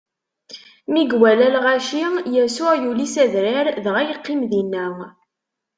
Mi 0.91 1.01
iwala 1.15 1.47
lɣaci, 1.55 2.03
Yasuɛ 2.35 2.73
yuli 2.83 3.07
s 3.13 3.15
adrar 3.23 3.67
dɣa 3.85 4.01
yeqqim 4.07 4.41
dinna. 4.51 4.87